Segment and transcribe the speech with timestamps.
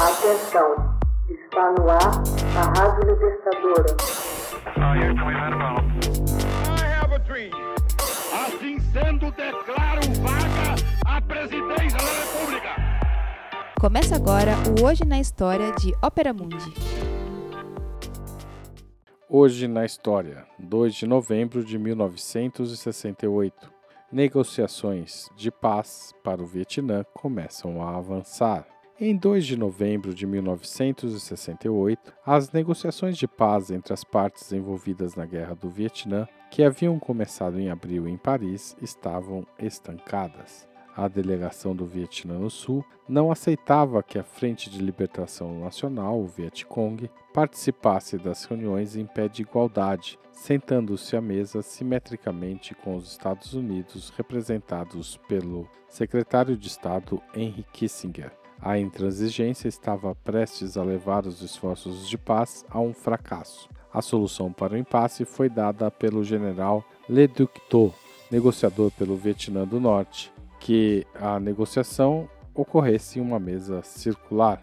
[0.00, 0.96] Atenção,
[1.28, 1.98] está no ar
[2.56, 3.96] a Rádio Libertadora.
[8.32, 12.76] Assim sendo, declaro vaga a presidência da República.
[13.80, 16.72] Começa agora o Hoje na História de Ópera Mundi.
[19.28, 23.68] Hoje na História, 2 de novembro de 1968.
[24.12, 28.64] Negociações de paz para o Vietnã começam a avançar.
[29.00, 35.24] Em 2 de novembro de 1968, as negociações de paz entre as partes envolvidas na
[35.24, 41.86] Guerra do Vietnã, que haviam começado em abril em Paris, estavam estancadas a delegação do
[41.86, 48.44] Vietnã no Sul não aceitava que a Frente de Libertação Nacional, o Vietcong, participasse das
[48.44, 55.68] reuniões em pé de igualdade, sentando-se à mesa simetricamente com os Estados Unidos, representados pelo
[55.88, 58.37] secretário de Estado Henry Kissinger.
[58.60, 63.68] A intransigência estava prestes a levar os esforços de paz a um fracasso.
[63.92, 67.94] A solução para o impasse foi dada pelo general Le Duc Tho,
[68.30, 74.60] negociador pelo Vietnã do Norte, que a negociação ocorresse em uma mesa circular.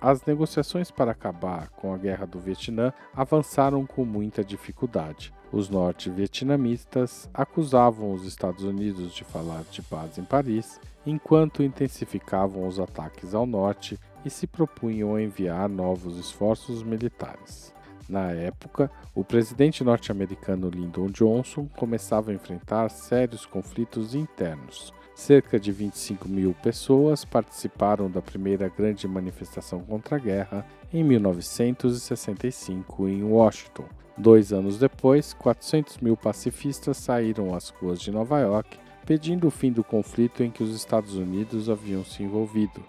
[0.00, 5.32] As negociações para acabar com a guerra do Vietnã avançaram com muita dificuldade.
[5.52, 12.80] Os norte-vietnamistas acusavam os Estados Unidos de falar de paz em Paris, enquanto intensificavam os
[12.80, 17.74] ataques ao norte e se propunham a enviar novos esforços militares.
[18.08, 24.92] Na época, o presidente norte-americano Lyndon Johnson começava a enfrentar sérios conflitos internos.
[25.14, 33.08] Cerca de 25 mil pessoas participaram da primeira grande manifestação contra a guerra em 1965
[33.08, 33.84] em Washington.
[34.16, 39.70] Dois anos depois, 400 mil pacifistas saíram às ruas de Nova York pedindo o fim
[39.70, 42.82] do conflito em que os Estados Unidos haviam se envolvido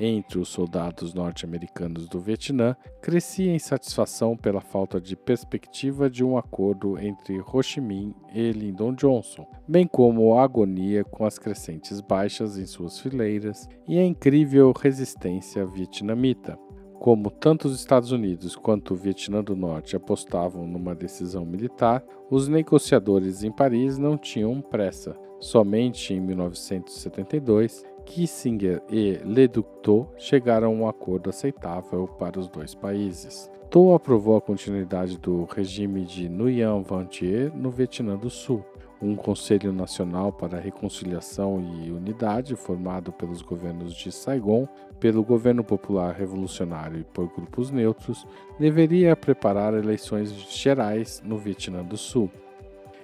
[0.00, 6.38] entre os soldados norte-americanos do Vietnã crescia a insatisfação pela falta de perspectiva de um
[6.38, 12.00] acordo entre Ho Chi Minh e Lyndon Johnson, bem como a agonia com as crescentes
[12.00, 16.56] baixas em suas fileiras e a incrível resistência vietnamita.
[16.98, 22.48] Como tanto os Estados Unidos quanto o Vietnã do Norte apostavam numa decisão militar, os
[22.48, 25.16] negociadores em Paris não tinham pressa.
[25.38, 29.68] Somente em 1972 Kissinger e Leduc
[30.16, 33.50] chegaram a um acordo aceitável para os dois países.
[33.70, 38.64] Tho aprovou a continuidade do regime de Nguyen Van Thieu no Vietnã do Sul,
[39.00, 44.66] um Conselho Nacional para Reconciliação e Unidade formado pelos governos de Saigon,
[44.98, 48.26] pelo Governo Popular Revolucionário e por grupos neutros,
[48.58, 52.30] deveria preparar eleições gerais no Vietnã do Sul.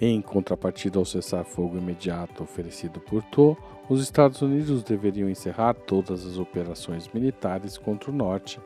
[0.00, 3.56] Em contrapartida ao cessar-fogo imediato oferecido por Tho,
[3.88, 8.60] os Estados Unidos deveriam encerrar todas as operações militares contra o Norte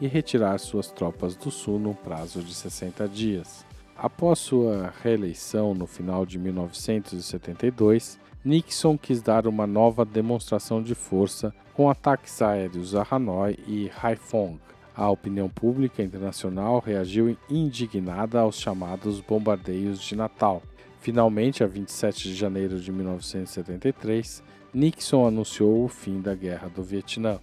[0.00, 3.64] e retirar suas tropas do Sul no prazo de 60 dias.
[3.98, 11.54] Após sua reeleição no final de 1972, Nixon quis dar uma nova demonstração de força
[11.74, 14.58] com ataques aéreos a Hanoi e Haiphong.
[14.94, 20.62] A opinião pública internacional reagiu indignada aos chamados bombardeios de Natal,
[21.06, 24.42] Finalmente, a 27 de janeiro de 1973,
[24.74, 27.38] Nixon anunciou o fim da Guerra do Vietnã.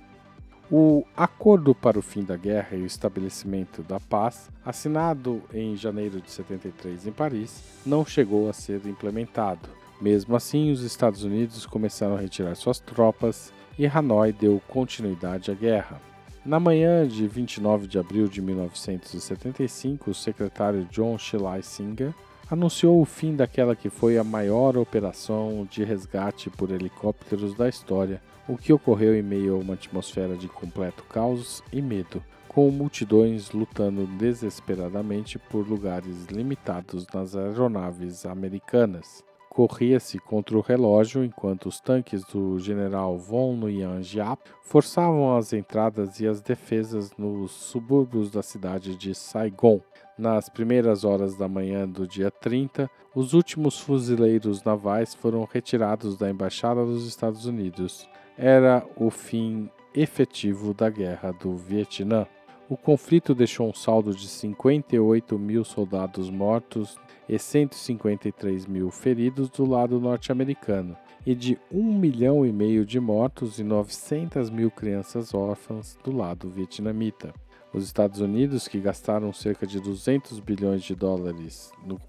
[0.72, 6.22] O Acordo para o Fim da Guerra e o Estabelecimento da Paz, assinado em janeiro
[6.22, 9.69] de 73 em Paris, não chegou a ser implementado.
[10.01, 15.53] Mesmo assim, os Estados Unidos começaram a retirar suas tropas e Hanoi deu continuidade à
[15.53, 16.01] guerra.
[16.46, 22.13] Na manhã de 29 de abril de 1975, o secretário John Schlesinger
[22.50, 28.22] anunciou o fim daquela que foi a maior operação de resgate por helicópteros da história,
[28.48, 33.52] o que ocorreu em meio a uma atmosfera de completo caos e medo, com multidões
[33.52, 39.24] lutando desesperadamente por lugares limitados nas aeronaves americanas.
[39.50, 46.20] Corria-se contra o relógio enquanto os tanques do general von Nguyen Giap forçavam as entradas
[46.20, 49.80] e as defesas nos subúrbios da cidade de Saigon,
[50.18, 56.30] nas primeiras horas da manhã do dia 30, os últimos fuzileiros navais foram retirados da
[56.30, 58.07] Embaixada dos Estados Unidos.
[58.38, 62.25] Era o fim efetivo da Guerra do Vietnã.
[62.69, 69.66] O conflito deixou um saldo de 58 mil soldados mortos e 153 mil feridos do
[69.66, 75.98] lado norte-americano, e de 1 milhão e meio de mortos e 900 mil crianças órfãs
[76.04, 77.33] do lado vietnamita.
[77.74, 82.00] Os Estados Unidos, que gastaram cerca de 200 bilhões de dólares no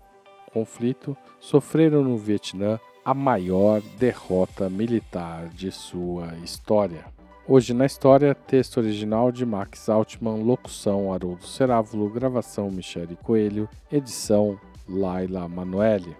[0.52, 7.06] conflito, sofreram no Vietnã a maior derrota militar de sua história.
[7.46, 14.58] Hoje na história, texto original de Max Altman, locução Haroldo Cerávulo, gravação Michele Coelho, edição
[14.88, 16.16] Laila Manoeli.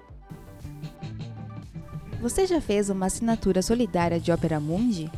[2.21, 5.11] Você já fez uma assinatura solidária de Opera Mundi?